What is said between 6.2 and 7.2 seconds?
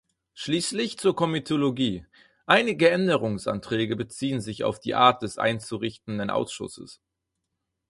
Ausschusses.